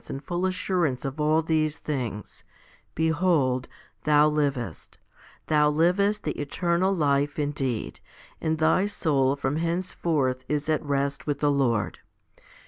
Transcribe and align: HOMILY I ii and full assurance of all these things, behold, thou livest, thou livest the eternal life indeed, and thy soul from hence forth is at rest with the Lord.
HOMILY 0.03 0.15
I 0.15 0.15
ii 0.15 0.17
and 0.17 0.25
full 0.27 0.45
assurance 0.47 1.05
of 1.05 1.21
all 1.21 1.41
these 1.43 1.77
things, 1.77 2.43
behold, 2.95 3.67
thou 4.03 4.27
livest, 4.29 4.97
thou 5.45 5.69
livest 5.69 6.23
the 6.23 6.41
eternal 6.41 6.91
life 6.91 7.37
indeed, 7.37 7.99
and 8.41 8.57
thy 8.57 8.87
soul 8.87 9.35
from 9.35 9.57
hence 9.57 9.93
forth 9.93 10.43
is 10.49 10.67
at 10.69 10.83
rest 10.83 11.27
with 11.27 11.37
the 11.37 11.51
Lord. 11.51 11.99